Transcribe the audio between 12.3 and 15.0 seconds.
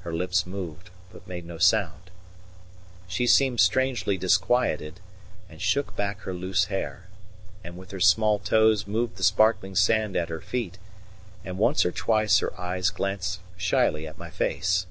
her eyes glanced shyly at my face.